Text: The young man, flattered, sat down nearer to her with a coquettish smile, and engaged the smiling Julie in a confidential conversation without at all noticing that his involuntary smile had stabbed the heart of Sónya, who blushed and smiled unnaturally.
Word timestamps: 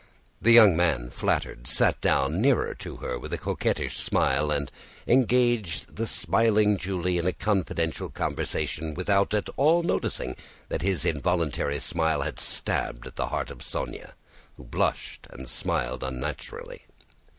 The 0.41 0.49
young 0.51 0.75
man, 0.75 1.11
flattered, 1.11 1.67
sat 1.67 2.01
down 2.01 2.41
nearer 2.41 2.73
to 2.73 2.95
her 2.95 3.19
with 3.19 3.31
a 3.33 3.37
coquettish 3.37 3.99
smile, 3.99 4.49
and 4.49 4.71
engaged 5.05 5.95
the 5.95 6.07
smiling 6.07 6.79
Julie 6.79 7.19
in 7.19 7.27
a 7.27 7.31
confidential 7.31 8.09
conversation 8.09 8.95
without 8.95 9.31
at 9.35 9.47
all 9.57 9.83
noticing 9.83 10.35
that 10.69 10.81
his 10.81 11.05
involuntary 11.05 11.79
smile 11.79 12.23
had 12.23 12.39
stabbed 12.39 13.15
the 13.15 13.27
heart 13.27 13.51
of 13.51 13.59
Sónya, 13.59 14.13
who 14.57 14.63
blushed 14.63 15.27
and 15.29 15.47
smiled 15.47 16.01
unnaturally. 16.01 16.85